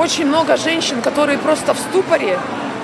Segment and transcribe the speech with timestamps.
[0.00, 2.38] очень много женщин, которые просто в ступоре.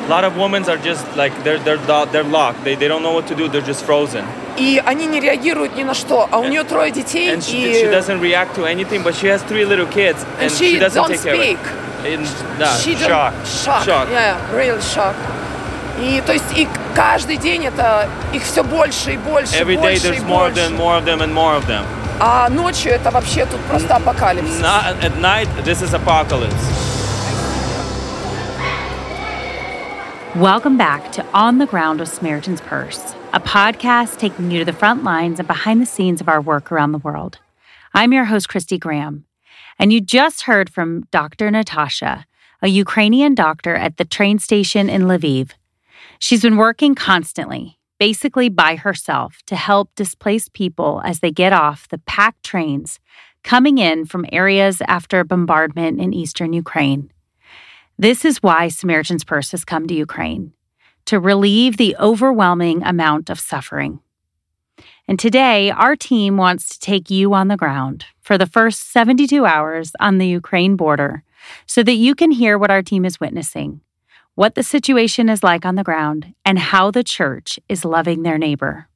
[0.07, 1.81] A lot of women are just like they're they're
[2.13, 2.63] they're locked.
[2.63, 3.49] They, they don't know what to do.
[3.49, 4.25] They're just frozen.
[4.57, 6.29] И они не реагируют ни на что.
[6.31, 9.03] А у нее трое детей, And she, she и doesn't react to anything.
[9.03, 11.59] But she has three little kids, and, And she doesn't don't take care of speak.
[12.05, 12.13] it.
[12.21, 12.27] In,
[12.59, 13.35] да, she shock.
[13.45, 13.85] shock.
[13.85, 14.09] Shock.
[14.11, 15.15] Yeah, real shock.
[15.99, 20.07] И то есть и каждый день это их все больше и больше, Every day больше
[20.07, 20.61] и there's more of больше.
[20.61, 21.85] them, more of them, and more of them.
[22.21, 24.61] А ночью это вообще тут просто апокалипсис.
[24.61, 26.96] Not, at night, this is apocalypse.
[30.37, 34.73] Welcome back to On the Ground with Samaritan's Purse, a podcast taking you to the
[34.75, 37.39] front lines and behind the scenes of our work around the world.
[37.95, 39.25] I'm your host, Christy Graham,
[39.79, 41.51] and you just heard from Dr.
[41.51, 42.27] Natasha,
[42.61, 45.53] a Ukrainian doctor at the train station in Lviv.
[46.19, 51.89] She's been working constantly, basically by herself, to help displaced people as they get off
[51.89, 53.01] the packed trains
[53.43, 57.11] coming in from areas after bombardment in eastern Ukraine.
[57.99, 60.53] This is why Samaritan's Purse has come to Ukraine
[61.07, 64.01] to relieve the overwhelming amount of suffering.
[65.09, 69.47] And today, our team wants to take you on the ground for the first 72
[69.47, 71.23] hours on the Ukraine border
[71.65, 73.81] so that you can hear what our team is witnessing,
[74.35, 78.37] what the situation is like on the ground, and how the church is loving their
[78.37, 78.89] neighbor.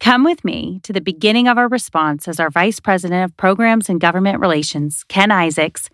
[0.00, 3.90] Come with me to the beginning of our response as our Vice President of Programs
[3.90, 5.90] and Government Relations, Ken Isaacs,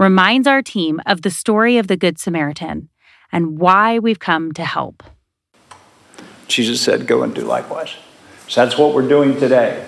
[0.00, 2.88] reminds our team of the story of the Good Samaritan
[3.30, 5.02] and why we've come to help.
[6.48, 7.94] Jesus said, Go and do likewise.
[8.48, 9.86] So that's what we're doing today.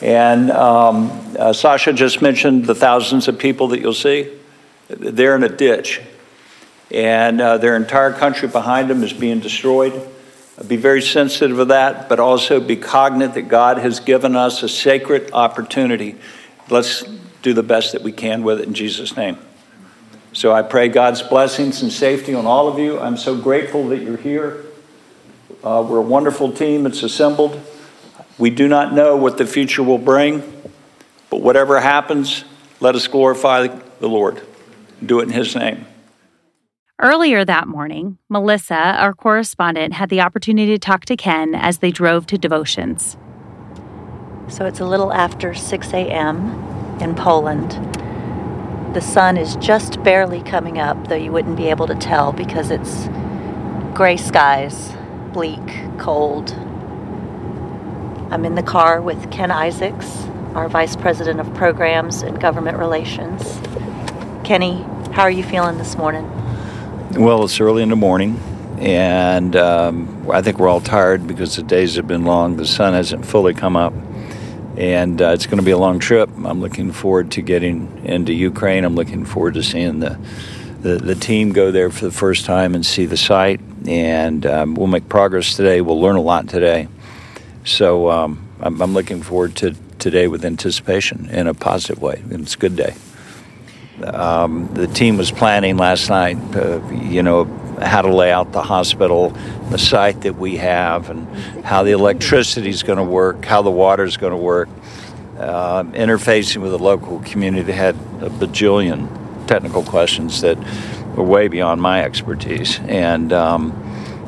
[0.00, 4.32] And um, uh, Sasha just mentioned the thousands of people that you'll see.
[4.88, 6.00] They're in a ditch,
[6.90, 9.92] and uh, their entire country behind them is being destroyed.
[10.66, 14.68] Be very sensitive of that, but also be cognizant that God has given us a
[14.68, 16.16] sacred opportunity.
[16.68, 17.04] Let's
[17.42, 19.36] do the best that we can with it in Jesus' name.
[20.32, 22.98] So I pray God's blessings and safety on all of you.
[22.98, 24.64] I'm so grateful that you're here.
[25.62, 27.60] Uh, we're a wonderful team that's assembled.
[28.38, 30.40] We do not know what the future will bring,
[31.28, 32.44] but whatever happens,
[32.80, 34.40] let us glorify the Lord.
[35.04, 35.84] Do it in His name.
[36.98, 41.90] Earlier that morning, Melissa, our correspondent, had the opportunity to talk to Ken as they
[41.90, 43.16] drove to devotions.
[44.48, 46.81] So it's a little after 6 a.m.
[47.00, 47.72] in Poland.
[48.94, 52.70] The sun is just barely coming up, though you wouldn't be able to tell because
[52.70, 53.08] it's
[53.94, 54.92] gray skies,
[55.32, 55.60] bleak,
[55.98, 56.52] cold.
[58.30, 63.60] I'm in the car with Ken Isaacs, our Vice President of Programs and Government Relations.
[64.44, 64.82] Kenny,
[65.12, 66.30] how are you feeling this morning?
[67.12, 68.40] Well, it's early in the morning,
[68.78, 72.56] and um, I think we're all tired because the days have been long.
[72.56, 73.92] The sun hasn't fully come up,
[74.76, 76.30] and uh, it's going to be a long trip.
[76.44, 78.84] I'm looking forward to getting into Ukraine.
[78.84, 80.18] I'm looking forward to seeing the
[80.80, 84.74] the, the team go there for the first time and see the site, and um,
[84.74, 85.80] we'll make progress today.
[85.80, 86.88] We'll learn a lot today.
[87.64, 92.40] So um, I'm, I'm looking forward to today with anticipation in a positive way, and
[92.40, 92.94] it's a good day.
[94.02, 97.44] Um, the team was planning last night, uh, you know,
[97.86, 99.30] how to lay out the hospital,
[99.70, 101.26] the site that we have, and
[101.64, 104.68] how the electricity is going to work, how the water is going to work.
[105.38, 109.08] Uh, interfacing with the local community had a bajillion
[109.46, 110.56] technical questions that
[111.16, 113.72] were way beyond my expertise, and um,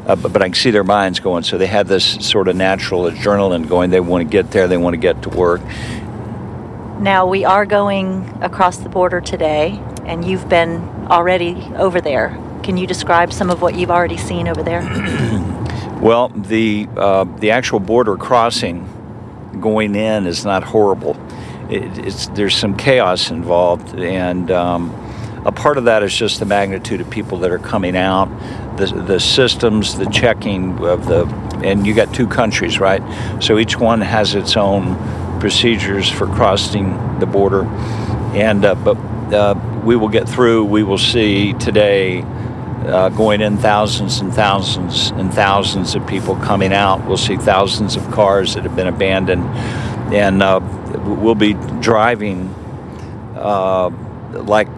[0.07, 1.45] uh, but, but I can see their minds going.
[1.45, 3.91] So they had this sort of natural adrenaline going.
[3.91, 4.69] They want to get there.
[4.69, 5.63] They want to get to work.
[7.01, 12.39] Now, we are going across the border today, and you've been already over there.
[12.65, 14.83] Can you describe some of what you've already seen over there?
[16.05, 18.87] Well, the uh, the actual border crossing
[19.59, 21.17] going in is not horrible.
[21.71, 24.91] It, it's there's some chaos involved, and um,
[25.47, 28.29] a part of that is just the magnitude of people that are coming out,
[28.77, 31.27] the the systems, the checking of the,
[31.65, 33.03] and you got two countries, right?
[33.43, 34.97] So each one has its own
[35.41, 37.65] procedures for crossing the border,
[38.35, 38.99] and uh, but
[39.33, 39.55] uh,
[39.85, 40.67] we will get through.
[40.67, 42.27] We will see today
[42.87, 47.07] uh, going in thousands and thousands and thousands of people coming out.
[47.07, 49.45] We'll see thousands of cars that have been abandoned,
[50.15, 50.61] and uh,
[51.05, 52.55] we'll be driving
[53.37, 53.91] uh,
[54.33, 54.69] like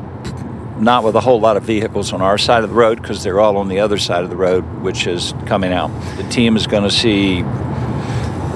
[0.78, 3.40] not with a whole lot of vehicles on our side of the road because they're
[3.40, 5.88] all on the other side of the road, which is coming out.
[6.16, 7.42] The team is going to see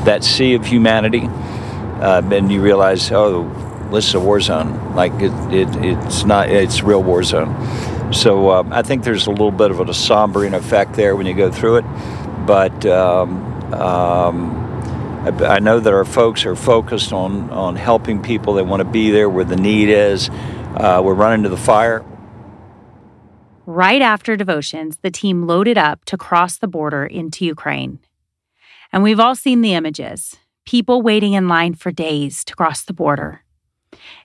[0.05, 3.49] that sea of humanity, uh, and you realize, oh,
[3.91, 4.95] this is a war zone.
[4.95, 7.55] Like it, it it's not, it's real war zone.
[8.13, 11.35] So uh, I think there's a little bit of a sombering effect there when you
[11.35, 11.85] go through it,
[12.47, 14.61] but um, um,
[15.25, 18.55] I, I know that our folks are focused on on helping people.
[18.55, 20.29] They want to be there where the need is.
[20.75, 22.05] Uh, we're running to the fire.
[23.67, 28.01] Right after devotions, the team loaded up to cross the border into Ukraine.
[28.93, 30.37] And we've all seen the images
[30.67, 33.43] people waiting in line for days to cross the border.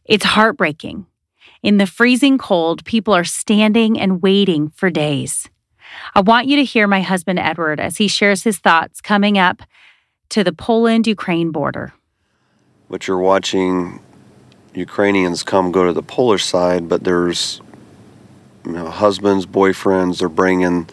[0.03, 1.07] It's heartbreaking.
[1.65, 5.50] In the freezing cold, people are standing and waiting for days.
[6.13, 9.63] I want you to hear my husband Edward as he shares his thoughts coming up
[10.29, 11.91] to the Poland Ukraine border.
[12.88, 14.00] But you're watching
[14.75, 17.62] Ukrainians come go to the Polish side, but there's
[18.63, 20.88] you know, husbands, boyfriends, they're bringing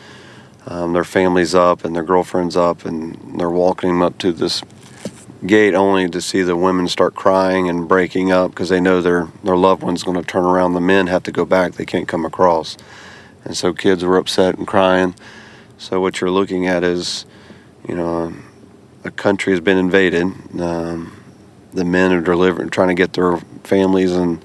[0.64, 4.62] um, their families up and their girlfriends up, and they're walking them up to this
[5.46, 9.28] gate only to see the women start crying and breaking up because they know their
[9.42, 10.74] their loved one's going to turn around.
[10.74, 12.76] The men have to go back; they can't come across,
[13.44, 15.14] and so kids were upset and crying.
[15.78, 17.26] So what you're looking at is,
[17.88, 18.32] you know,
[19.04, 20.22] a country has been invaded.
[20.60, 21.12] Um,
[21.72, 24.44] the men are delivering, trying to get their families and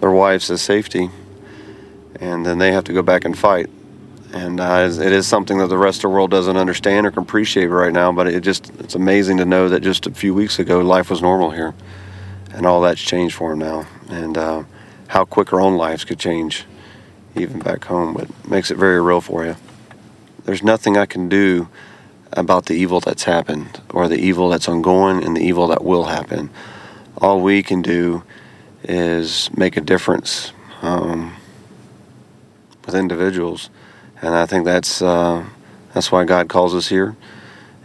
[0.00, 1.10] their wives to safety,
[2.20, 3.68] and then they have to go back and fight.
[4.32, 7.22] And uh, it is something that the rest of the world doesn't understand or can
[7.22, 8.12] appreciate right now.
[8.12, 11.22] But it just it's amazing to know that just a few weeks ago life was
[11.22, 11.74] normal here,
[12.52, 13.86] and all that's changed for them now.
[14.10, 14.64] And uh,
[15.08, 16.64] how quick our own lives could change,
[17.34, 19.56] even back home, but makes it very real for you.
[20.44, 21.68] There's nothing I can do
[22.32, 26.04] about the evil that's happened or the evil that's ongoing and the evil that will
[26.04, 26.50] happen.
[27.16, 28.22] All we can do
[28.84, 30.52] is make a difference
[30.82, 31.34] um,
[32.84, 33.70] with individuals,
[34.22, 35.44] and I think that's uh,
[35.94, 37.16] that's why God calls us here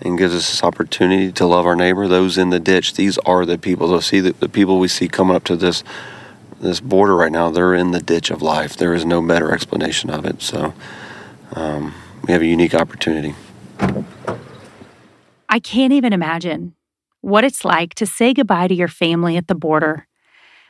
[0.02, 2.08] and gives us this opportunity to love our neighbor.
[2.08, 3.88] Those in the ditch, these are the people.
[3.88, 5.84] So see the, the people we see coming up to this
[6.60, 7.50] this border right now.
[7.50, 8.78] They're in the ditch of life.
[8.78, 10.42] There is no better explanation of it.
[10.42, 10.74] So
[11.54, 11.94] um,
[12.26, 13.36] we have a unique opportunity.
[15.50, 16.76] I can't even imagine
[17.22, 20.08] what it's like to say goodbye to your family at the border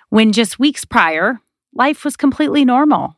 [0.09, 1.39] when just weeks prior,
[1.73, 3.17] life was completely normal.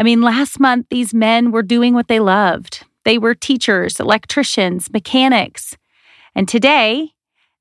[0.00, 2.86] I mean, last month, these men were doing what they loved.
[3.04, 5.76] They were teachers, electricians, mechanics.
[6.34, 7.10] And today,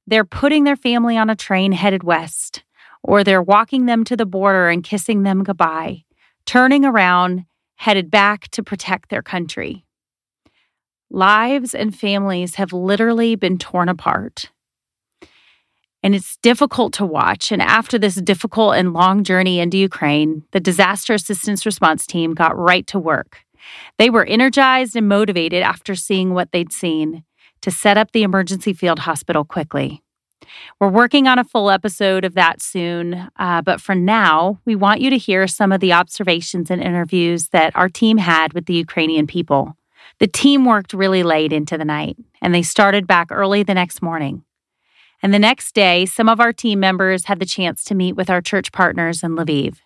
[0.08, 2.64] they're putting their family on a train headed west,
[3.04, 6.06] or they're walking them to the border and kissing them goodbye,
[6.46, 7.44] turning around,
[7.76, 9.84] headed back to protect their country.
[11.10, 14.50] Lives and families have literally been torn apart.
[16.02, 17.52] And it's difficult to watch.
[17.52, 22.58] And after this difficult and long journey into Ukraine, the disaster assistance response team got
[22.58, 23.40] right to work.
[23.98, 27.24] They were energized and motivated after seeing what they'd seen
[27.62, 30.02] to set up the emergency field hospital quickly.
[30.80, 35.02] We're working on a full episode of that soon, uh, but for now, we want
[35.02, 38.74] you to hear some of the observations and interviews that our team had with the
[38.74, 39.76] Ukrainian people.
[40.20, 44.02] The team worked really late into the night, and they started back early the next
[44.02, 44.44] morning.
[45.22, 48.30] And the next day, some of our team members had the chance to meet with
[48.30, 49.78] our church partners in Lviv.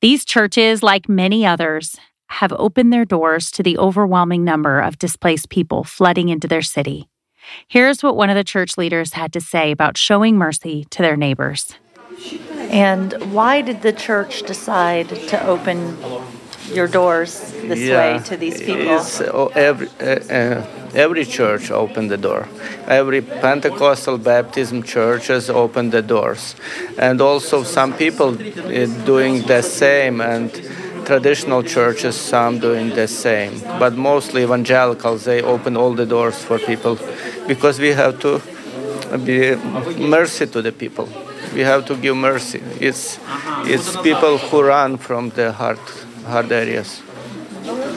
[0.00, 1.96] These churches, like many others,
[2.28, 7.08] have opened their doors to the overwhelming number of displaced people flooding into their city.
[7.68, 11.16] Here's what one of the church leaders had to say about showing mercy to their
[11.16, 11.76] neighbors.
[12.56, 15.96] And why did the church decide to open
[16.72, 19.00] your doors this yeah, way to these people?
[19.32, 20.64] Oh, every, uh,
[20.94, 22.48] every church opened the door.
[22.86, 26.54] Every Pentecostal Baptism churches opened the doors.
[26.98, 30.50] And also some people uh, doing the same and
[31.04, 33.60] traditional churches some doing the same.
[33.78, 36.98] But mostly evangelicals, they open all the doors for people
[37.46, 38.40] because we have to
[39.24, 39.54] be
[39.96, 41.08] mercy to the people.
[41.52, 42.62] We have to give mercy.
[42.80, 43.18] It's,
[43.64, 47.02] it's people who run from the heart hard areas.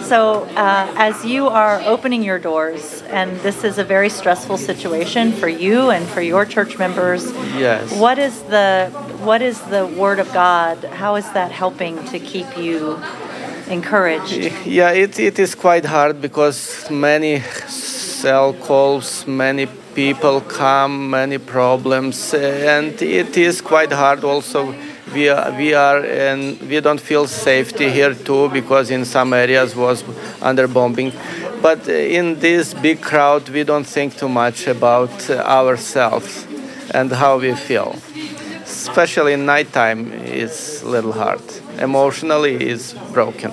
[0.03, 5.33] So, uh, as you are opening your doors, and this is a very stressful situation
[5.33, 7.91] for you and for your church members, yes.
[7.99, 8.89] What is the
[9.23, 10.77] what is the Word of God?
[10.85, 12.97] How is that helping to keep you
[13.67, 14.53] encouraged?
[14.65, 22.33] Yeah, it, it is quite hard because many cell calls, many people come, many problems,
[22.33, 24.73] and it is quite hard also
[25.13, 29.75] we are, we are and we don't feel safety here too because in some areas
[29.75, 30.03] was
[30.41, 31.11] under bombing.
[31.61, 36.45] But in this big crowd we don't think too much about ourselves
[36.91, 37.95] and how we feel.
[38.63, 41.41] Especially in nighttime it's a little hard.
[41.79, 43.51] Emotionally it's broken.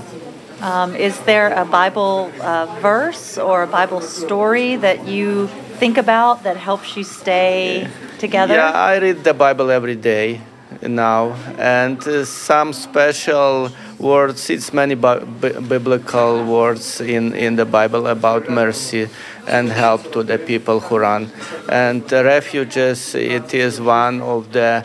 [0.61, 6.45] Um, is there a bible uh, verse or a bible story that you think about
[6.45, 7.87] that helps you stay
[8.19, 8.55] together?
[8.55, 10.41] Yeah i read the bible every day
[10.89, 11.33] now.
[11.59, 18.51] And uh, some special words it's many bi- biblical words in, in the bible about
[18.51, 19.09] mercy
[19.47, 21.31] and help to the people who run.
[21.69, 24.85] And refugees it is one of the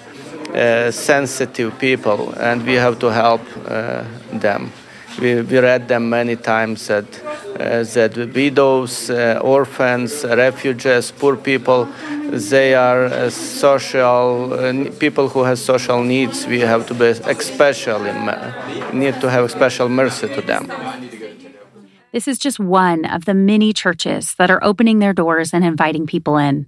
[0.53, 4.71] uh, sensitive people and we have to help uh, them
[5.19, 7.05] we, we read them many times that,
[7.59, 11.87] uh, that widows, uh, orphans, refugees, poor people,
[12.31, 16.45] they are uh, social uh, people who have social needs.
[16.47, 18.13] We have to be especially
[18.93, 20.67] need to have special mercy to them.
[22.11, 26.07] This is just one of the many churches that are opening their doors and inviting
[26.07, 26.67] people in.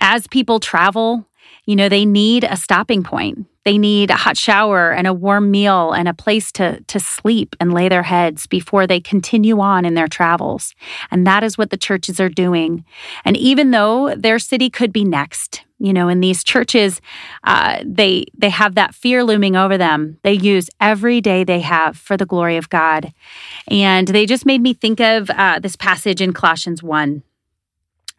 [0.00, 1.27] As people travel,
[1.68, 3.44] you know, they need a stopping point.
[3.66, 7.54] They need a hot shower and a warm meal and a place to, to sleep
[7.60, 10.74] and lay their heads before they continue on in their travels.
[11.10, 12.86] And that is what the churches are doing.
[13.22, 17.02] And even though their city could be next, you know, in these churches,
[17.44, 20.16] uh, they they have that fear looming over them.
[20.22, 23.12] They use every day they have for the glory of God,
[23.70, 27.22] and they just made me think of uh, this passage in Colossians one.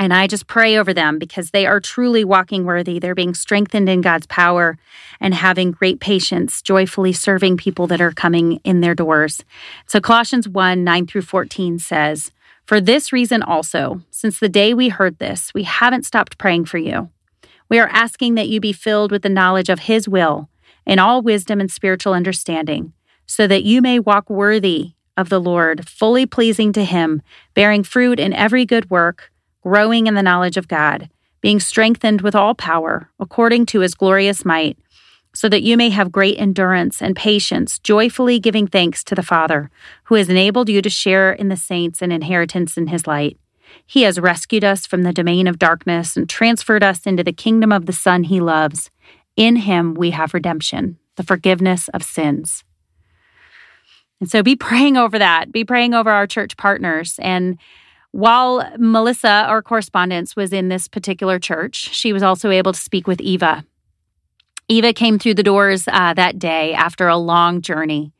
[0.01, 2.99] And I just pray over them because they are truly walking worthy.
[2.99, 4.77] They're being strengthened in God's power
[5.19, 9.43] and having great patience, joyfully serving people that are coming in their doors.
[9.87, 12.31] So Colossians 1 9 through 14 says,
[12.65, 16.77] For this reason also, since the day we heard this, we haven't stopped praying for
[16.77, 17.09] you.
[17.67, 20.49] We are asking that you be filled with the knowledge of His will
[20.85, 22.93] in all wisdom and spiritual understanding,
[23.25, 27.21] so that you may walk worthy of the Lord, fully pleasing to Him,
[27.53, 29.29] bearing fruit in every good work
[29.61, 31.09] growing in the knowledge of God,
[31.41, 34.77] being strengthened with all power, according to his glorious might,
[35.33, 39.69] so that you may have great endurance and patience, joyfully giving thanks to the Father,
[40.05, 43.37] who has enabled you to share in the saints and inheritance in his light.
[43.85, 47.71] He has rescued us from the domain of darkness and transferred us into the kingdom
[47.71, 48.89] of the Son he loves.
[49.35, 52.63] In him we have redemption, the forgiveness of sins.
[54.19, 55.51] And so be praying over that.
[55.51, 57.57] Be praying over our church partners and
[58.11, 63.07] while Melissa, our correspondence, was in this particular church, she was also able to speak
[63.07, 63.65] with Eva.
[64.67, 68.11] Eva came through the doors uh, that day after a long journey.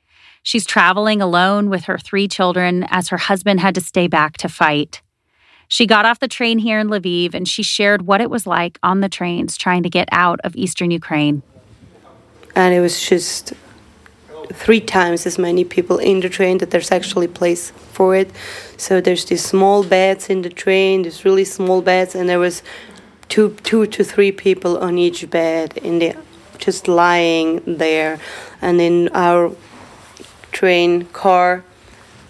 [0.43, 4.49] She's traveling alone with her three children as her husband had to stay back to
[4.49, 5.01] fight.
[5.67, 8.79] She got off the train here in Lviv and she shared what it was like
[8.81, 11.43] on the trains trying to get out of eastern Ukraine.
[12.55, 13.53] And it was just
[14.53, 18.31] three times as many people in the train that there's actually place for it.
[18.77, 22.63] So there's these small beds in the train, these really small beds, and there was
[23.27, 26.15] two two to three people on each bed in the
[26.57, 28.19] just lying there.
[28.61, 29.51] And in our
[30.51, 31.63] train car,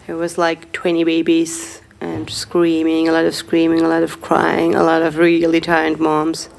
[0.06, 4.76] there was like 20 babies and screaming, a lot of screaming, a lot of crying,
[4.76, 6.50] a lot of really tired moms.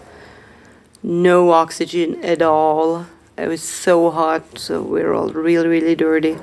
[1.02, 3.06] No oxygen at all.
[3.40, 6.36] It was so hot, so we were all really, really dirty.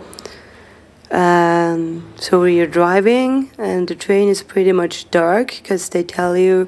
[1.12, 6.36] Um, so we are driving, and the train is pretty much dark because they tell
[6.36, 6.68] you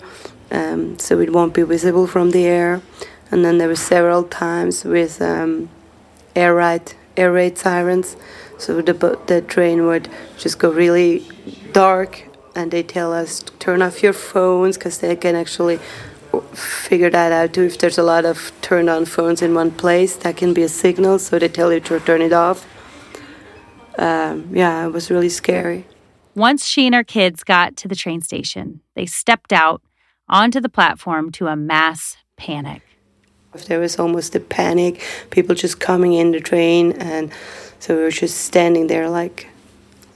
[0.51, 2.83] um, so it won't be visible from the air.
[3.31, 5.69] And then there were several times with um,
[6.36, 8.15] air raid air raid sirens,
[8.59, 8.93] so the
[9.25, 11.27] the train would just go really
[11.74, 15.79] dark, and they tell us turn off your phones because they can actually
[16.53, 17.63] figure that out too.
[17.63, 20.69] If there's a lot of turned on phones in one place, that can be a
[20.69, 22.67] signal, so they tell you to turn it off.
[23.98, 25.86] Um, yeah, it was really scary.
[26.36, 29.81] Once she and her kids got to the train station, they stepped out
[30.29, 32.81] onto the platform to a mass panic.
[33.67, 37.31] There was almost a panic, people just coming in the train, and
[37.79, 39.48] so we were just standing there like,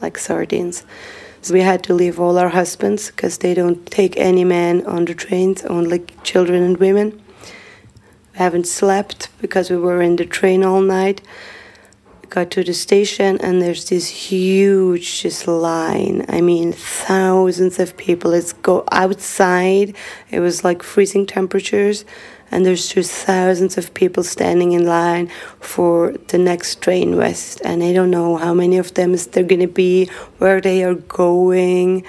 [0.02, 0.84] like sardines.
[1.52, 5.14] We had to leave all our husbands because they don't take any men on the
[5.14, 7.22] trains, only children and women.
[8.34, 11.22] We haven't slept because we were in the train all night.
[12.30, 16.26] Got to the station and there's this huge just line.
[16.30, 18.32] I mean, thousands of people.
[18.32, 19.96] Let's go outside.
[20.32, 22.06] It was like freezing temperatures
[22.54, 25.28] and there's just thousands of people standing in line
[25.60, 29.44] for the next train west and i don't know how many of them is there
[29.44, 32.04] going to be where they are going.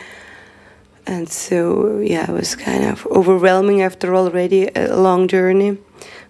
[1.07, 5.79] And so yeah it was kind of overwhelming after already a long journey.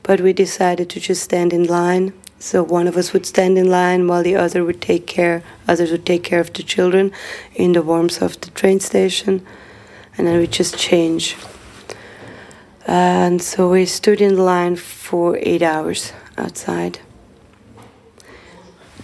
[0.02, 2.12] But we decided to just stand in line.
[2.38, 5.90] So one of us would stand in line while the other would take care others
[5.90, 7.12] would take care of the children
[7.54, 9.47] in the warmth of the train station.
[10.16, 11.37] And then we just change
[12.87, 16.99] and so we stood in line for eight hours outside.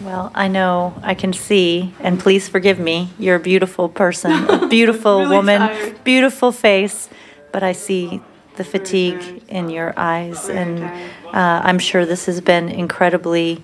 [0.01, 4.67] Well, I know, I can see, and please forgive me, you're a beautiful person, a
[4.69, 6.05] beautiful really woman, tired.
[6.05, 7.11] beautiful face,
[7.53, 8.23] but I see
[8.57, 13.63] the fatigue in your eyes, and uh, I'm sure this has been incredibly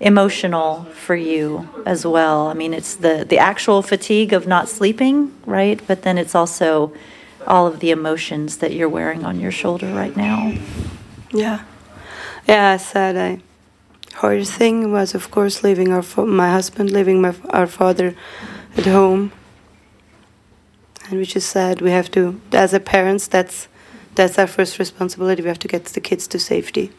[0.00, 2.48] emotional for you as well.
[2.48, 5.80] I mean, it's the, the actual fatigue of not sleeping, right?
[5.86, 6.92] But then it's also
[7.48, 10.54] all of the emotions that you're wearing on your shoulder right now.
[11.32, 11.64] Yeah.
[12.46, 13.40] Yeah, I said I
[14.18, 18.14] hardest thing was, of course, leaving our my husband, leaving my our father
[18.76, 19.32] at home.
[21.08, 23.68] And we just said we have to, as a parents, that's
[24.14, 25.42] that's our first responsibility.
[25.42, 26.92] We have to get the kids to safety.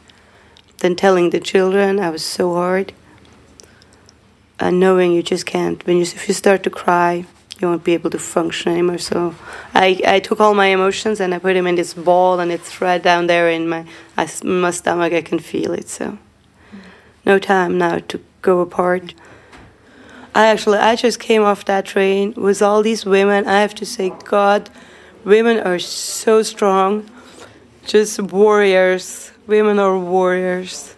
[0.80, 2.94] Then telling the children, I was so hard.
[4.60, 5.86] And knowing you just can't.
[5.86, 7.26] When you if you start to cry,
[7.60, 8.98] you won't be able to function anymore.
[8.98, 9.36] So
[9.74, 12.82] I, I took all my emotions and I put them in this ball, and it's
[12.82, 13.86] right down there in my,
[14.44, 15.14] my stomach.
[15.14, 15.90] I can feel it.
[15.90, 16.18] So
[17.26, 19.14] no time now to go apart.
[20.34, 23.48] I actually I just came off that train with all these women.
[23.48, 24.70] I have to say, God,
[25.26, 27.10] women are so strong,
[27.86, 29.32] just warriors.
[29.48, 30.96] Women are warriors.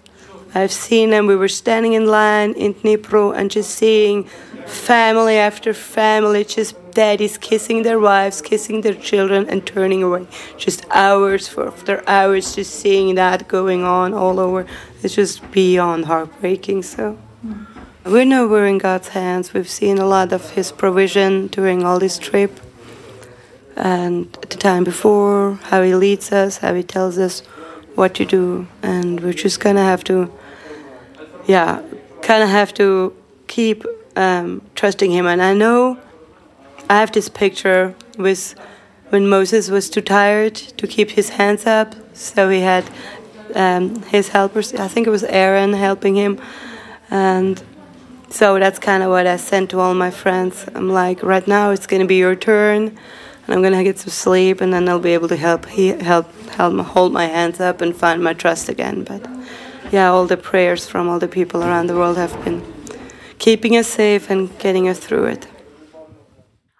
[0.53, 1.27] I've seen them.
[1.27, 4.29] We were standing in line in Dnipro and just seeing
[4.67, 10.27] family after family, just daddies kissing their wives, kissing their children, and turning away.
[10.57, 14.65] Just hours after hours, just seeing that going on all over.
[15.01, 16.83] It's just beyond heartbreaking.
[16.83, 17.17] So.
[18.03, 19.53] We know we're in God's hands.
[19.53, 22.59] We've seen a lot of His provision during all this trip.
[23.75, 27.41] And the time before, how He leads us, how He tells us
[27.95, 28.67] what to do.
[28.81, 30.31] And we're just to have to,
[31.45, 31.81] yeah,
[32.23, 33.15] kind of have to
[33.47, 35.25] keep um, trusting Him.
[35.25, 35.99] And I know
[36.89, 38.55] I have this picture with
[39.11, 42.89] when Moses was too tired to keep his hands up, so he had
[43.55, 44.73] um, his helpers.
[44.73, 46.39] I think it was Aaron helping him,
[47.09, 47.61] and
[48.29, 50.65] so that's kind of what I sent to all my friends.
[50.73, 52.97] I'm like, right now it's to be your turn,
[53.47, 56.79] and I'm to get some sleep, and then I'll be able to help help help
[56.87, 59.03] hold my hands up and find my trust again.
[59.03, 59.29] But
[59.91, 62.63] yeah, all the prayers from all the people around the world have been
[63.41, 65.47] keeping us safe and getting us through it.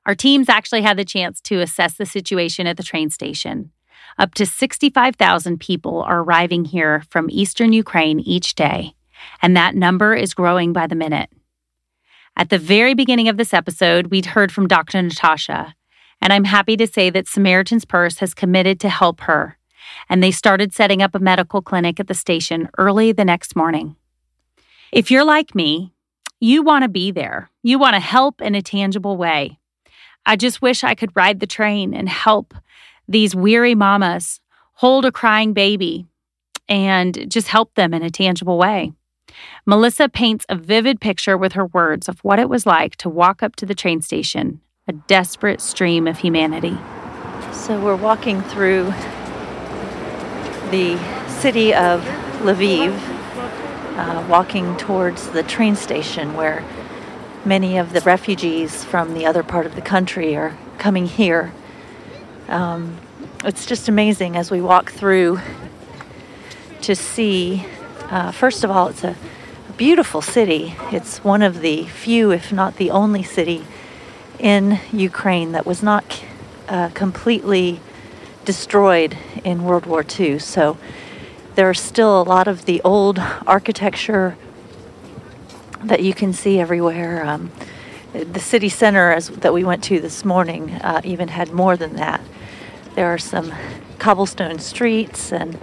[0.06, 3.72] Our teams actually had the chance to assess the situation at the train station.
[4.20, 8.94] Up to 65,000 people are arriving here from eastern Ukraine each day,
[9.41, 11.30] and that number is growing by the minute.
[12.38, 15.01] At the very beginning of this episode, we'd heard from Dr.
[15.01, 15.74] Natasha,
[16.22, 19.57] and I'm happy to say that Samaritan's Purse has committed to help her,
[20.09, 23.96] and they started setting up a medical clinic at the station early the next morning.
[24.92, 25.94] If you're like me,
[26.42, 27.50] you want to be there.
[27.64, 29.60] You want to help in a tangible way.
[30.25, 32.54] I just wish I could ride the train and help
[33.08, 34.42] these weary mamas
[34.74, 36.08] hold a crying baby
[36.68, 38.92] and just help them in a tangible way.
[39.66, 43.44] Melissa paints a vivid picture with her words of what it was like to walk
[43.44, 46.77] up to the train station, a desperate stream of humanity.
[47.54, 48.86] So we're walking through
[50.72, 52.01] the city of
[52.42, 53.11] Lviv
[53.98, 56.64] uh, walking towards the train station where
[57.44, 61.54] many of the refugees from the other part of the country are coming here.
[62.48, 62.98] Um,
[63.44, 65.40] it's just amazing as we walk through
[66.82, 67.66] to see,
[68.10, 69.16] uh, first of all, it's a
[69.77, 70.75] beautiful city.
[70.92, 73.66] It's one of the few, if not the only city
[74.38, 76.24] in Ukraine that was not
[76.68, 77.80] uh, completely
[78.46, 80.40] destroyed in World War II.
[80.40, 80.77] So
[81.55, 84.37] there's still a lot of the old architecture
[85.83, 87.25] that you can see everywhere.
[87.25, 87.51] Um,
[88.14, 91.96] the city center as, that we went to this morning uh, even had more than
[91.96, 92.22] that.
[92.96, 93.53] There are some
[94.00, 95.57] cobblestone streets, and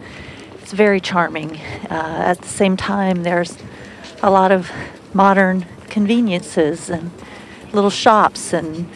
[0.54, 1.56] it's very charming.
[1.90, 3.56] Uh, at the same time, there's
[4.22, 4.70] a lot of
[5.12, 7.10] modern conveniences and
[7.72, 8.88] little shops and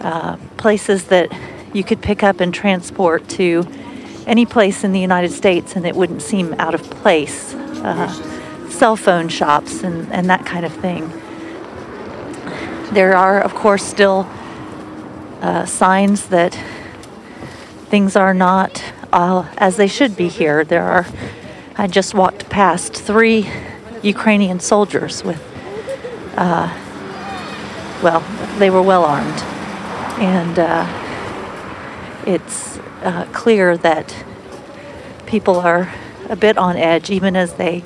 [0.00, 1.30] uh, places that
[1.72, 3.66] you could pick up and transport to
[4.26, 7.54] any place in the United States and it wouldn't seem out of place.
[7.54, 8.08] Uh,
[8.70, 11.10] cell phone shops and, and that kind of thing.
[12.92, 14.28] There are, of course, still
[15.42, 16.54] uh, signs that
[17.88, 20.64] things are not uh, as they should be here.
[20.64, 21.06] There are,
[21.76, 23.50] I just walked past three
[24.02, 25.42] Ukrainian soldiers with,
[26.36, 26.72] uh,
[28.02, 28.24] well,
[28.58, 29.40] they were well armed.
[30.20, 30.99] And uh,
[32.26, 34.24] it's uh, clear that
[35.26, 35.92] people are
[36.28, 37.84] a bit on edge, even as they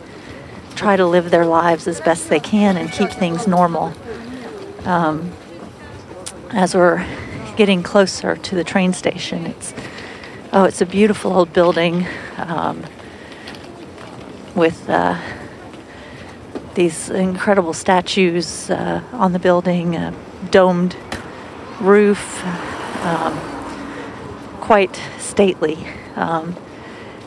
[0.75, 3.93] try to live their lives as best they can and keep things normal.
[4.85, 5.33] Um,
[6.51, 7.07] as we're
[7.57, 9.73] getting closer to the train station, it's
[10.53, 12.85] oh, it's a beautiful old building um,
[14.55, 15.21] with uh,
[16.75, 20.15] these incredible statues uh, on the building, a
[20.51, 20.97] domed
[21.81, 22.45] roof.
[23.05, 23.54] Um,
[24.65, 25.87] quite stately.
[26.17, 26.57] Um,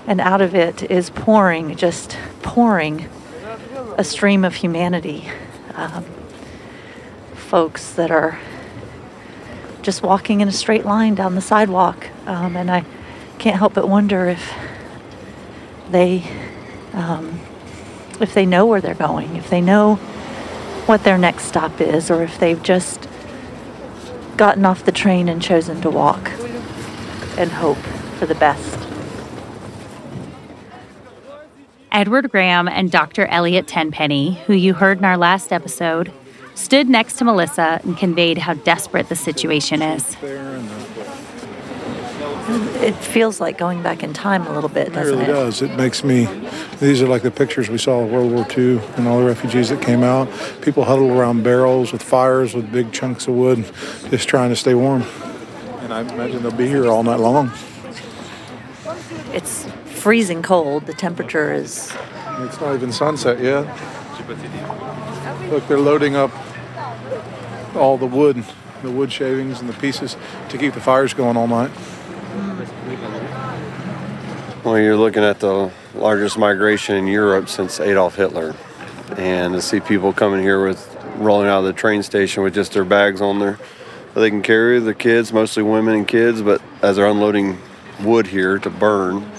[0.08, 3.08] and out of it is pouring, just pouring,
[3.96, 5.30] a stream of humanity.
[5.76, 6.04] Um,
[7.36, 8.40] folks that are
[9.84, 12.08] just walking in a straight line down the sidewalk.
[12.26, 12.84] Um, and I
[13.38, 14.52] can't help but wonder if
[15.92, 16.24] they
[16.94, 17.40] um,
[18.20, 19.96] if they know where they're going, if they know
[20.88, 23.08] what their next stop is, or if they've just
[24.38, 26.32] gotten off the train and chosen to walk
[27.38, 27.78] and hope
[28.18, 28.78] for the best.
[31.92, 33.26] Edward Graham and Dr.
[33.28, 36.12] Elliot Tenpenny, who you heard in our last episode,
[36.54, 40.16] stood next to Melissa and conveyed how desperate the situation is.
[42.82, 45.34] It feels like going back in time a little bit, It doesn't really it?
[45.34, 45.62] does.
[45.62, 46.28] It makes me.
[46.80, 49.70] These are like the pictures we saw of World War II and all the refugees
[49.70, 50.30] that came out.
[50.62, 53.66] People huddled around barrels with fires with big chunks of wood,
[54.10, 55.04] just trying to stay warm.
[55.88, 57.50] And I imagine they'll be here all night long.
[59.32, 60.86] It's freezing cold.
[60.86, 61.94] The temperature is
[62.40, 63.66] It's not even sunset yet.
[65.50, 66.32] Look, they're loading up
[67.74, 68.44] all the wood,
[68.84, 70.18] the wood shavings and the pieces
[70.50, 71.72] to keep the fires going all night.
[74.66, 78.58] Well, you're looking at the largest migration in Europe since Adolf Hitler.
[79.16, 82.74] And to see people coming here with rolling out of the train station with just
[82.74, 83.77] their bags on there that
[84.22, 87.58] they can carry, the kids, mostly women and kids, but as they're unloading
[88.04, 89.30] wood here to burn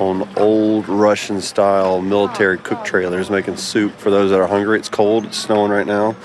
[0.00, 4.78] on old Russian style military cook trailers making soup for those that are hungry.
[4.78, 6.16] It's cold, it's snowing right now.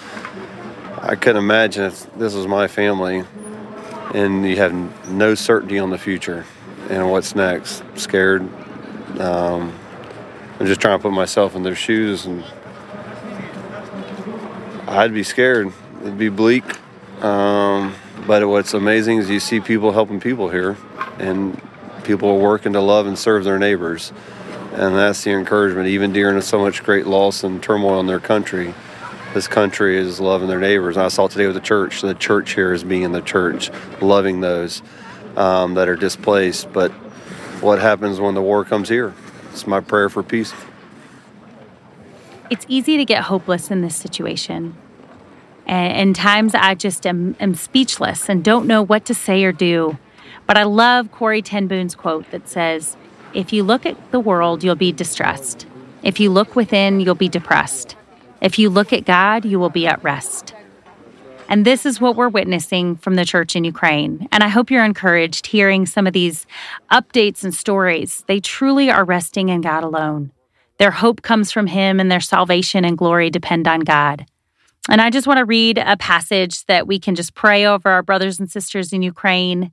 [1.02, 3.24] I couldn't imagine if this was my family
[4.14, 4.74] and you have
[5.10, 6.46] no certainty on the future
[6.90, 7.84] and what's next.
[7.96, 8.42] Scared.
[9.20, 9.74] Um,
[10.60, 12.44] I'm just trying to put myself in their shoes, and
[14.88, 15.72] I'd be scared.
[16.02, 16.66] It'd be bleak.
[17.22, 20.78] Um, but what's amazing is you see people helping people here,
[21.20, 21.60] and
[22.04, 24.12] people are working to love and serve their neighbors.
[24.74, 28.74] And that's the encouragement, even during so much great loss and turmoil in their country.
[29.34, 30.98] This country is loving their neighbors.
[30.98, 33.70] And I saw today with the church, the church here is being the church,
[34.02, 34.82] loving those
[35.36, 36.72] um, that are displaced.
[36.74, 36.92] But
[37.62, 39.14] what happens when the war comes here?
[39.52, 40.54] It's my prayer for peace.
[42.50, 44.76] It's easy to get hopeless in this situation.
[45.72, 49.54] And, and times I just am, am speechless and don't know what to say or
[49.54, 49.98] do.
[50.46, 52.98] But I love Corrie ten quote that says,
[53.34, 55.66] If you look at the world, you'll be distressed.
[56.04, 57.96] If you look within, you'll be depressed.
[58.42, 60.54] If you look at God, you will be at rest.
[61.48, 64.28] And this is what we're witnessing from the church in Ukraine.
[64.32, 66.46] And I hope you're encouraged hearing some of these
[66.92, 68.24] updates and stories.
[68.28, 70.32] They truly are resting in God alone.
[70.80, 74.26] Their hope comes from Him, and their salvation and glory depend on God.
[74.90, 78.02] And I just want to read a passage that we can just pray over our
[78.02, 79.72] brothers and sisters in Ukraine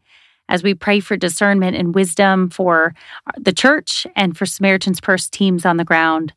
[0.48, 2.94] as we pray for discernment and wisdom for
[3.36, 6.32] the church and for Samaritan's Purse teams on the ground.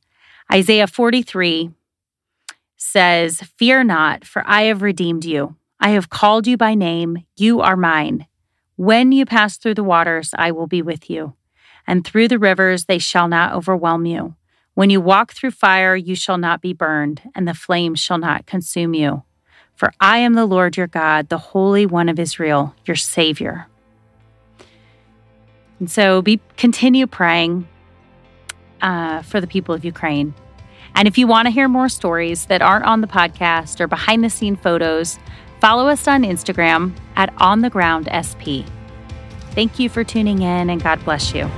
[0.51, 1.71] Isaiah 43
[2.77, 5.55] says, Fear not, for I have redeemed you.
[5.79, 7.25] I have called you by name.
[7.37, 8.27] You are mine.
[8.75, 11.35] When you pass through the waters, I will be with you,
[11.87, 14.35] and through the rivers, they shall not overwhelm you.
[14.73, 18.45] When you walk through fire, you shall not be burned, and the flames shall not
[18.45, 19.23] consume you.
[19.75, 23.67] For I am the Lord your God, the Holy One of Israel, your Savior.
[25.79, 27.67] And so be continue praying
[28.81, 30.33] uh, for the people of Ukraine.
[30.95, 34.23] And if you want to hear more stories that aren't on the podcast or behind
[34.23, 35.17] the scene photos,
[35.59, 38.67] follow us on Instagram at On the Ground SP.
[39.51, 41.49] Thank you for tuning in and God bless you.